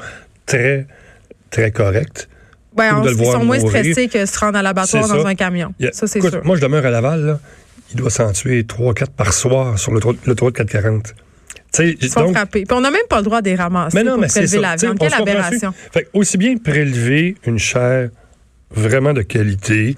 très, 0.46 0.86
très 1.50 1.70
correcte. 1.70 2.28
Ouais, 2.76 2.88
on- 2.92 3.02
le 3.02 3.10
ils 3.12 3.16
sont 3.24 3.44
moins 3.44 3.58
mourir. 3.58 3.80
stressés 3.80 4.08
que 4.08 4.24
se 4.26 4.38
rendre 4.38 4.58
à 4.58 4.62
l'abattoir 4.62 5.08
dans 5.08 5.22
ça. 5.22 5.28
un 5.28 5.34
camion. 5.34 5.74
Ça, 5.92 6.06
c'est 6.06 6.20
sûr. 6.20 6.40
Moi, 6.44 6.56
je 6.56 6.60
demeure 6.62 6.84
à 6.86 6.90
Laval, 6.90 7.24
là. 7.24 7.40
Il 7.92 7.96
doit 7.96 8.10
s'en 8.10 8.30
tuer 8.32 8.62
3-4 8.64 9.10
par 9.10 9.32
soir 9.32 9.76
sur 9.78 9.90
l'autoroute 9.92 10.54
440. 10.54 11.12
Tu 11.12 11.12
sais, 11.72 11.96
Ils 12.00 12.08
sont 12.08 12.20
donc, 12.22 12.34
frappés. 12.36 12.64
Puis 12.64 12.76
on 12.76 12.80
n'a 12.80 12.90
même 12.92 13.00
pas 13.08 13.18
le 13.18 13.24
droit 13.24 13.42
de 13.42 13.50
les 13.50 13.56
ramasser 13.56 13.96
mais 13.96 14.04
non, 14.04 14.12
pour 14.12 14.20
mais 14.22 14.26
prélever 14.28 14.58
la 14.58 14.76
viande. 14.76 14.98
Quelle 14.98 15.14
aberration. 15.14 15.72
Fait 15.92 16.08
aussi 16.12 16.36
bien 16.38 16.56
prélever 16.56 17.34
une 17.46 17.58
chair 17.58 18.10
vraiment 18.70 19.12
de 19.12 19.22
qualité, 19.22 19.96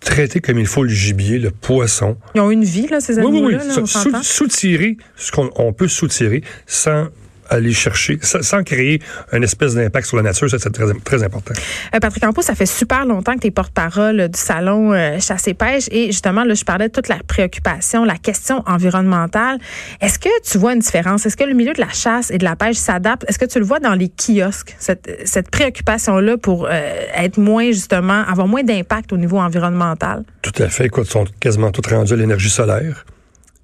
traiter 0.00 0.40
comme 0.40 0.58
il 0.58 0.66
faut 0.66 0.82
le 0.82 0.88
gibier, 0.90 1.38
le 1.38 1.50
poisson. 1.50 2.16
Ils 2.34 2.40
ont 2.40 2.50
une 2.50 2.64
vie, 2.64 2.86
là, 2.88 3.00
ces 3.00 3.18
Oui, 3.18 3.24
oui, 3.24 3.28
animaux-là. 3.28 3.58
oui. 3.60 3.68
là, 3.68 3.74
Sou- 3.74 3.80
on 3.80 3.86
sou-? 3.86 4.22
Soutirer 4.22 4.96
ce 5.16 5.30
qu'on 5.30 5.50
on 5.56 5.72
peut 5.72 5.88
soutirer 5.88 6.42
sans 6.66 7.08
aller 7.50 7.72
chercher, 7.72 8.18
sans, 8.22 8.62
créer 8.62 9.00
un 9.32 9.42
espèce 9.42 9.74
d'impact 9.74 10.06
sur 10.06 10.16
la 10.16 10.22
nature, 10.22 10.48
ça 10.48 10.58
c'est 10.58 10.70
très, 10.70 10.84
très 11.04 11.22
important. 11.22 11.52
Euh, 11.94 11.98
Patrick 11.98 12.22
Campos, 12.22 12.42
ça 12.42 12.54
fait 12.54 12.66
super 12.66 13.04
longtemps 13.04 13.34
que 13.34 13.40
tu 13.40 13.48
es 13.48 13.50
porte-parole 13.50 14.28
du 14.28 14.38
salon 14.38 14.92
euh, 14.92 15.18
Chasse 15.18 15.48
et 15.48 15.54
Pêche 15.54 15.88
et 15.90 16.06
justement, 16.06 16.44
là, 16.44 16.54
je 16.54 16.64
parlais 16.64 16.88
de 16.88 16.92
toute 16.92 17.08
la 17.08 17.18
préoccupation, 17.26 18.04
la 18.04 18.16
question 18.16 18.62
environnementale. 18.66 19.58
Est-ce 20.00 20.18
que 20.18 20.28
tu 20.42 20.58
vois 20.58 20.74
une 20.74 20.80
différence? 20.80 21.26
Est-ce 21.26 21.36
que 21.36 21.44
le 21.44 21.54
milieu 21.54 21.72
de 21.72 21.80
la 21.80 21.90
chasse 21.90 22.30
et 22.30 22.38
de 22.38 22.44
la 22.44 22.56
pêche 22.56 22.76
s'adapte? 22.76 23.24
Est-ce 23.28 23.38
que 23.38 23.46
tu 23.46 23.58
le 23.58 23.64
vois 23.64 23.80
dans 23.80 23.94
les 23.94 24.08
kiosques, 24.08 24.76
cette, 24.78 25.20
cette 25.24 25.50
préoccupation-là 25.50 26.36
pour 26.36 26.66
euh, 26.66 26.70
être 27.14 27.38
moins, 27.38 27.66
justement, 27.66 28.24
avoir 28.26 28.46
moins 28.46 28.62
d'impact 28.62 29.12
au 29.12 29.16
niveau 29.16 29.38
environnemental? 29.38 30.24
Tout 30.42 30.62
à 30.62 30.68
fait. 30.68 30.86
Écoute, 30.86 31.06
ils 31.08 31.12
sont 31.12 31.24
quasiment 31.40 31.70
tous 31.70 31.88
rendus 31.90 32.12
à 32.12 32.16
l'énergie 32.16 32.50
solaire. 32.50 33.04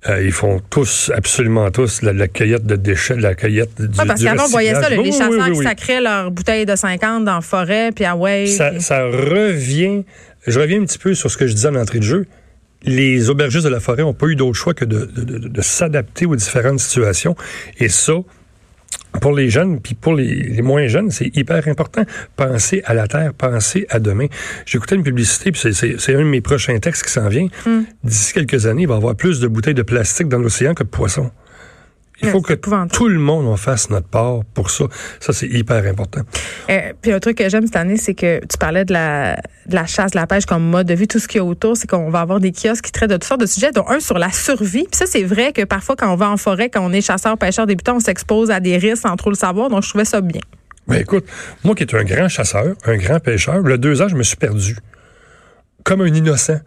Euh, 0.09 0.23
ils 0.25 0.31
font 0.33 0.61
tous, 0.71 1.11
absolument 1.15 1.71
tous, 1.73 2.03
la, 2.03 2.13
la 2.13 2.29
cueillette 2.29 2.65
de 2.65 2.77
déchets, 2.77 3.17
la 3.17 3.35
cueillette 3.35 3.81
du, 3.81 3.99
Ouais, 3.99 4.07
parce 4.07 4.23
qu'avant, 4.23 4.45
on 4.45 4.49
voyait 4.49 4.73
ça, 4.75 4.83
là, 4.83 4.91
les 4.91 4.99
Oui, 4.99 5.05
oui, 5.07 5.13
chasseurs 5.13 5.31
oui, 5.33 5.53
qui 5.53 5.59
oui. 5.59 5.65
sacraient 5.65 6.01
leurs 6.01 6.31
bouteilles 6.31 6.65
de 6.67 6.77
50 6.77 7.25
dans 7.25 7.35
la 7.37 7.41
forêt, 7.41 7.91
puis 7.93 8.05
ah 8.05 8.15
ouais. 8.17 8.47
ça, 8.47 8.71
puis- 8.71 8.81
ça 8.83 9.05
revient. 9.05 10.05
Je 10.47 10.61
reviens 10.61 10.81
un 10.81 10.85
petit 10.85 10.99
peu 10.99 11.15
sur 11.15 11.29
ce 11.31 11.37
que 11.37 11.47
je 11.49 11.55
disais 11.55 11.69
en 11.69 11.75
entrée 11.75 11.99
de 11.99 12.05
jeu. 12.05 12.27
Les 12.85 13.31
aubergistes 13.31 13.65
de 13.65 13.71
la 13.71 13.81
forêt 13.81 14.03
n'ont 14.03 14.15
pas 14.15 14.27
eu 14.27 14.37
d'autre 14.37 14.55
choix 14.57 14.75
que 14.75 14.85
de, 14.85 15.07
de- 15.07 15.23
de- 15.39 15.49
de 15.49 15.61
s'adapter 15.61 16.25
aux 16.27 16.37
différentes 16.37 16.79
situations. 16.79 17.35
Et 17.81 17.89
ça, 17.89 18.13
pour 19.21 19.33
les 19.33 19.51
jeunes, 19.51 19.81
puis 19.81 19.95
pour 19.95 20.15
les, 20.15 20.35
les 20.35 20.63
moins 20.63 20.87
jeunes, 20.87 21.11
c'est 21.11 21.37
hyper 21.37 21.67
important. 21.69 22.05
Penser 22.37 22.83
à 22.85 22.95
la 22.95 23.07
terre, 23.07 23.35
penser 23.35 23.87
à 23.91 23.99
demain. 23.99 24.27
J'écoutais 24.65 24.95
une 24.95 25.03
publicité, 25.03 25.53
puis 25.53 25.75
c'est 25.75 26.15
un 26.15 26.19
de 26.19 26.25
mes 26.25 26.41
prochains 26.41 26.79
textes 26.79 27.05
qui 27.05 27.13
s'en 27.13 27.29
vient. 27.29 27.49
Hmm. 27.65 27.83
D'ici 28.05 28.33
quelques 28.33 28.67
années, 28.67 28.83
il 28.83 28.89
va 28.89 28.95
y 28.95 28.97
avoir 28.99 29.15
plus 29.17 29.41
de 29.41 29.49
bouteilles 29.49 29.75
de 29.75 29.83
plastique 29.83 30.29
dans 30.29 30.39
l'océan 30.39 30.75
que 30.75 30.83
de 30.83 30.89
poissons. 30.89 31.31
Il 32.23 32.31
faut 32.31 32.41
que 32.41 32.55
tout 32.55 33.09
le 33.09 33.19
monde 33.19 33.47
en 33.47 33.57
fasse 33.57 33.91
notre 33.91 34.09
part 34.09 34.41
pour 34.55 34.71
ça. 34.71 34.87
Ça, 35.21 35.33
c'est 35.33 35.49
hyper 35.49 35.85
important. 35.85 36.23
Euh, 36.71 36.93
puis 37.03 37.13
un 37.13 37.21
truc 37.21 37.37
que 37.37 37.49
j'aime 37.49 37.67
cette 37.67 37.77
année, 37.77 37.99
c'est 37.99 38.15
que 38.15 38.41
tu 38.41 38.57
parlais 38.59 38.85
de 38.85 38.93
la, 38.93 39.37
de 39.67 39.75
la 39.75 39.87
chasse, 39.87 40.13
de 40.13 40.19
la 40.19 40.27
pêche 40.27 40.47
comme 40.47 40.65
mode 40.65 40.87
de 40.87 40.95
vie, 40.95 41.09
tout 41.09 41.19
ce 41.19 41.29
qu'il 41.29 41.39
y 41.39 41.41
a 41.41 41.45
autour, 41.45 41.77
c'est 41.77 41.89
qu'on 41.89 42.09
va 42.09 42.21
avoir 42.21 42.41
des 42.41 42.53
kiosques 42.53 42.87
qui 42.87 42.93
traitent 42.93 43.11
de 43.11 43.17
toutes 43.17 43.25
sortes 43.25 43.41
de 43.41 43.47
sujets, 43.47 43.71
dont 43.73 43.87
un 43.89 44.01
sur 44.01 44.19
la 44.19 44.31
survie. 44.31 44.85
Puis 44.85 44.97
ça, 44.97 45.07
c'est 45.07 45.25
vrai 45.25 45.53
que 45.53 45.65
parfois, 45.65 45.95
quand 45.95 46.11
on 46.11 46.17
va 46.17 46.31
en 46.31 46.39
forêt, 46.39 46.71
quand 46.71 46.81
on 46.81 46.93
est 46.93 47.03
chasseur, 47.03 47.37
pêcheur 47.37 47.67
débutant, 47.67 47.97
on 47.97 48.01
s'expose 48.01 48.51
à 48.51 48.61
des 48.61 48.79
risques 48.79 49.03
sans 49.03 49.17
trop 49.17 49.31
le 49.31 49.37
savoir. 49.37 49.69
Donc, 49.69 49.83
je 49.83 49.91
trouvais 49.91 50.07
ça 50.07 50.21
bien. 50.21 50.41
Ben 50.89 51.01
écoute, 51.01 51.27
moi 51.65 51.75
qui 51.75 51.83
étais 51.83 51.97
un 51.97 52.05
grand 52.05 52.29
chasseur, 52.29 52.77
un 52.85 52.97
grand 52.97 53.19
pêcheur, 53.19 53.59
le 53.59 53.77
deux 53.77 54.03
ans, 54.03 54.09
je 54.09 54.15
me 54.15 54.23
suis 54.23 54.37
perdu. 54.37 54.77
Comme 55.85 56.01
un 56.01 56.07
innocent. 56.07 56.61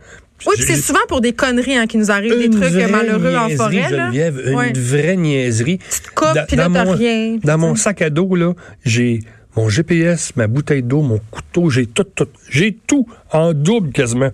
Oui, 0.48 0.54
puis 0.58 0.66
c'est 0.66 0.76
souvent 0.82 1.00
pour 1.08 1.22
des 1.22 1.34
conneries 1.34 1.76
hein, 1.78 1.88
qui 1.88 1.98
nous 1.98 2.12
arrivent, 2.12 2.38
des 2.38 2.50
trucs 2.50 2.74
malheureux 2.90 3.36
en 3.36 3.50
forêt. 3.50 3.90
là. 3.90 4.10
Une 4.12 4.56
Ouais. 4.56 4.72
vraie 4.76 5.16
niaiserie. 5.18 5.78
te 5.80 6.10
coupes, 6.16 6.38
puis 6.48 6.56
là, 6.58 6.70
t'as 6.72 6.86
mon, 6.86 6.92
rien, 6.94 7.38
Dans 7.44 7.56
tu 7.56 7.60
mon 7.60 7.76
sac 7.76 8.02
à 8.02 8.10
dos, 8.10 8.36
là, 8.36 8.54
j'ai 8.86 9.20
mon 9.56 9.68
GPS, 9.70 10.36
ma 10.36 10.48
bouteille 10.48 10.84
d'eau, 10.84 11.02
mon 11.02 11.20
couteau, 11.32 11.70
j'ai 11.70 11.86
tout, 11.88 12.04
tout. 12.04 12.28
J'ai 12.50 12.78
tout 12.88 13.08
en 13.32 13.54
double 13.54 13.92
quasiment. 13.92 14.32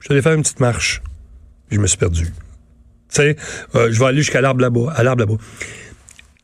Je 0.00 0.06
suis 0.06 0.12
allé 0.14 0.22
faire 0.22 0.32
une 0.32 0.42
petite 0.42 0.60
marche. 0.60 1.02
puis 1.68 1.76
Je 1.76 1.80
me 1.80 1.86
suis 1.86 1.98
perdu. 1.98 2.24
Tu 2.24 2.30
sais, 3.10 3.36
euh, 3.74 3.88
je 3.92 3.98
vais 3.98 4.06
aller 4.06 4.18
jusqu'à 4.18 4.40
l'arbre 4.40 4.60
là-bas, 4.62 4.92
à 4.96 5.02
l'arbre 5.02 5.20
là-bas. 5.20 5.34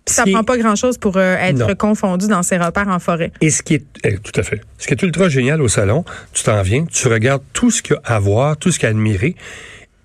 Ça 0.08 0.24
prend 0.24 0.44
pas 0.44 0.56
grand-chose 0.56 0.98
pour 0.98 1.16
euh, 1.16 1.36
être 1.36 1.58
Non. 1.58 1.74
confondu 1.74 2.28
dans 2.28 2.42
ses 2.42 2.58
repères 2.58 2.88
en 2.88 2.98
forêt. 3.00 3.32
Et 3.40 3.50
ce 3.50 3.62
qui 3.62 3.74
est 3.74 3.84
eh, 4.04 4.18
tout 4.18 4.38
à 4.38 4.42
fait. 4.44 4.60
Ce 4.78 4.86
qui 4.86 4.94
est 4.94 5.02
ultra 5.02 5.28
génial 5.28 5.60
au 5.60 5.68
salon, 5.68 6.04
tu 6.32 6.44
t'en 6.44 6.62
viens, 6.62 6.84
tu 6.86 7.08
regardes 7.08 7.42
tout 7.52 7.70
ce 7.70 7.82
qu'il 7.82 7.94
y 7.94 7.98
a 7.98 8.14
à 8.14 8.18
voir, 8.20 8.56
tout 8.56 8.70
ce 8.70 8.78
qu'il 8.78 8.86
y 8.86 8.86
a 8.86 8.90
à 8.90 8.92
admirer, 8.92 9.34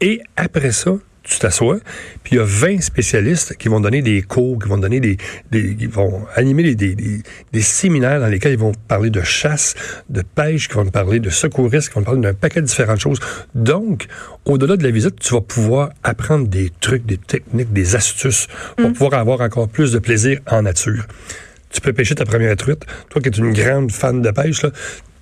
et 0.01 0.22
après 0.36 0.72
ça, 0.72 0.91
tu 1.24 1.38
t'assois, 1.40 1.78
puis 2.24 2.36
il 2.36 2.38
y 2.40 2.42
a 2.42 2.46
20 2.46 2.82
spécialistes 2.82 3.56
qui 3.58 3.68
vont 3.68 3.80
donner 3.80 4.01
des 4.01 4.24
cours, 4.24 4.58
qui 4.62 4.68
vont 4.68 4.78
donner 4.80 5.00
des, 5.00 5.18
des 5.51 5.75
qui 5.75 5.86
vont 5.86 6.25
animer 6.36 6.63
des, 6.63 6.75
des, 6.75 6.96
des- 6.96 7.22
des 7.54 7.62
séminaires 7.62 8.20
dans 8.20 8.28
lesquels 8.28 8.54
ils 8.54 8.58
vont 8.60 8.72
parler 8.88 9.10
de 9.12 9.22
chasse, 9.22 9.75
de 10.10 10.24
pêche, 10.24 10.68
qui 10.68 10.74
vont 10.75 10.86
parler 10.88 11.20
de 11.20 11.30
secouristes, 11.30 11.90
qui 11.90 11.96
vont 11.96 12.04
parler 12.04 12.22
d'un 12.22 12.34
paquet 12.34 12.62
de 12.62 12.66
différentes 12.66 13.00
choses. 13.00 13.20
Donc, 13.54 14.08
au-delà 14.46 14.78
de 14.78 14.84
la 14.84 14.90
visite, 14.92 15.20
tu 15.20 15.34
vas 15.36 15.42
pouvoir 15.42 15.92
apprendre 16.04 16.48
des 16.48 16.72
trucs, 16.80 17.06
des 17.06 17.18
techniques, 17.18 17.72
des 17.72 17.96
astuces 17.96 18.48
pour 18.78 18.92
pouvoir 18.92 19.13
avoir 19.13 19.42
encore 19.42 19.70
plus 19.70 19.92
de 19.92 20.00
plaisir 20.00 20.40
en 20.48 20.63
nature 20.63 21.06
tu 21.74 21.80
peux 21.80 21.94
pêcher 21.94 22.16
ta 22.16 22.25
première 22.25 22.58
truite. 22.58 22.86
Toi 23.10 23.22
qui 23.22 23.30
es 23.30 23.32
une 23.32 23.54
grande 23.54 23.94
fan 23.94 24.22
de 24.22 24.30
pêche, 24.32 24.63
là, 24.63 24.72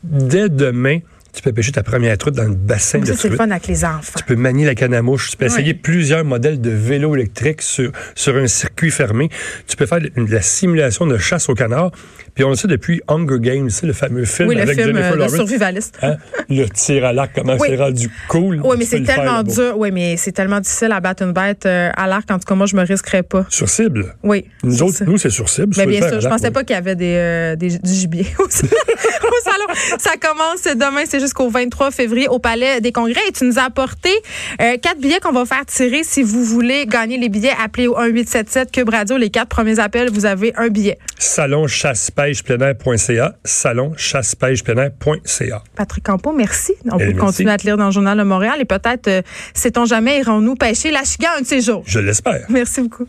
dès 0.04 0.50
demain, 0.50 0.98
tu 1.34 1.42
peux 1.42 1.54
pêcher 1.54 1.72
ta 1.72 1.84
première 1.84 2.18
truite 2.18 2.36
dans 2.36 2.44
le 2.44 2.56
bassin 2.56 3.00
de 3.00 3.06
Ça, 3.06 3.14
c'est 3.14 3.30
le 3.30 3.36
truite. 3.36 3.38
fun 3.38 3.52
avec 3.52 3.68
les 3.68 3.86
enfants. 3.86 4.14
Tu 4.18 4.24
peux 4.24 4.36
manier 4.36 4.66
la 4.66 4.76
canne 4.76 4.94
à 4.94 5.02
mouche. 5.02 5.32
Tu 5.32 5.38
peux 5.38 5.46
essayer 5.46 5.74
plusieurs 5.74 6.26
modèles 6.26 6.60
de 6.60 6.72
vélo 6.72 7.16
électrique 7.16 7.62
sur, 7.62 7.92
sur 8.16 8.36
un 8.36 8.48
circuit 8.48 8.92
fermé. 8.92 9.30
Tu 9.68 9.76
peux 9.76 9.86
faire 9.86 10.00
de 10.02 10.12
la 10.16 10.42
simulation 10.42 11.06
de 11.06 11.18
chasse 11.18 11.50
au 11.50 11.54
canard. 11.54 11.92
Puis 12.40 12.46
on 12.46 12.52
le 12.52 12.56
sait 12.56 12.70
depuis 12.70 13.02
Hunger 13.10 13.36
Games, 13.42 13.70
c'est 13.70 13.86
le 13.86 13.92
fameux 13.92 14.24
film 14.24 14.48
Oui, 14.48 14.56
le 14.56 14.62
avec 14.62 14.76
film 14.78 14.92
Jennifer 14.96 15.12
euh, 15.12 15.16
Lawrence. 15.18 15.36
survivaliste. 15.36 16.00
Hein? 16.02 16.16
Le 16.50 16.70
tir 16.70 17.04
à 17.04 17.12
l'arc, 17.12 17.32
comment 17.36 17.58
Oui. 17.60 17.68
c'est 17.70 17.76
rendu 17.76 18.10
cool. 18.30 18.62
Oui, 18.64 18.78
mais 18.80 18.86
c'est 18.86 19.00
le 19.00 19.06
tellement 19.06 19.44
dur. 19.44 19.74
Oui, 19.78 19.92
mais 19.92 20.16
c'est 20.16 20.32
tellement 20.32 20.62
difficile 20.62 20.94
à 20.94 21.02
battre 21.02 21.24
une 21.24 21.34
bête 21.34 21.66
euh, 21.66 21.90
à 21.98 22.08
l'arc. 22.08 22.32
En 22.32 22.40
tout 22.40 22.46
cas, 22.46 22.56
moi, 22.56 22.66
je 22.66 22.78
me 22.78 22.84
risquerais 22.86 23.24
pas. 23.24 23.46
Sur 23.50 23.68
cible? 23.68 24.16
Oui. 24.24 24.46
Nous 24.64 24.82
autres, 24.84 25.04
nous, 25.04 25.18
c'est 25.18 25.30
sur 25.30 25.50
cible. 25.50 25.74
Mais 25.78 25.86
bien 25.86 26.00
le 26.00 26.08
sûr, 26.08 26.22
je 26.22 26.30
pensais 26.30 26.48
oui. 26.48 26.54
pas 26.54 26.64
qu'il 26.64 26.76
y 26.76 26.80
avait 26.80 26.96
des, 26.96 27.14
euh, 27.18 27.56
des- 27.58 27.78
du 27.78 27.92
gibier 27.94 28.26
au, 28.40 28.44
au 28.46 28.48
salon. 28.50 29.98
Ça 29.98 30.12
commence 30.18 30.64
demain, 30.64 31.04
c'est 31.06 31.20
jusqu'au 31.20 31.50
23 31.50 31.92
février 31.92 32.30
au 32.30 32.40
Palais 32.40 32.80
des 32.80 32.94
Congrès. 32.94 33.20
Et 33.28 33.34
tu 33.34 33.44
nous 33.44 33.60
as 33.60 33.64
apporté 33.64 34.12
euh, 34.62 34.78
quatre 34.82 35.02
billets 35.02 35.20
qu'on 35.20 35.34
va 35.34 35.44
faire 35.44 35.66
tirer. 35.66 36.04
Si 36.06 36.24
vous 36.24 36.46
voulez 36.46 36.86
gagner 36.86 37.18
les 37.18 37.28
billets, 37.28 37.52
appelez 37.62 37.88
au 37.88 37.98
1877 38.00 38.72
Cube 38.72 38.88
Radio. 38.92 39.18
Les 39.18 39.30
quatre 39.30 39.50
premiers 39.50 39.80
appels, 39.80 40.10
vous 40.10 40.26
avez 40.26 40.54
un 40.56 40.70
billet. 40.70 40.98
Salon 41.18 41.68
chasse 41.68 42.10
Salon. 43.44 43.94
Patrick 45.76 46.04
Campo, 46.06 46.32
merci. 46.32 46.74
On 46.86 46.96
Eh, 46.98 47.00
peut 47.00 47.06
merci. 47.14 47.16
continuer 47.20 47.52
à 47.52 47.58
te 47.58 47.64
lire 47.66 47.78
dans 47.78 47.86
le 47.88 47.92
Journal 47.92 48.18
de 48.18 48.24
Montréal 48.24 48.58
et 48.60 48.66
peut-être, 48.66 49.08
euh, 49.08 49.22
sait-on 49.54 49.86
jamais, 49.86 50.20
irons-nous 50.20 50.56
pêcher 50.56 50.92
la 50.92 51.04
chiga 51.04 51.30
un 51.38 51.42
de 51.42 51.46
ces 51.48 51.62
jours? 51.62 51.84
Je 51.86 52.00
l'espère. 52.00 52.46
Merci 52.50 52.82
beaucoup. 52.82 53.08